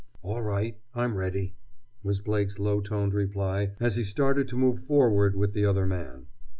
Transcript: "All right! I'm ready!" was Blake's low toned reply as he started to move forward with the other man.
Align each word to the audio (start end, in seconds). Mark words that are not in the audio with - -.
"All 0.23 0.41
right! 0.41 0.79
I'm 0.95 1.13
ready!" 1.15 1.53
was 2.01 2.21
Blake's 2.21 2.57
low 2.57 2.81
toned 2.81 3.13
reply 3.13 3.73
as 3.79 3.97
he 3.97 4.03
started 4.03 4.47
to 4.47 4.55
move 4.57 4.79
forward 4.79 5.35
with 5.35 5.53
the 5.53 5.65
other 5.65 5.85
man. 5.85 6.25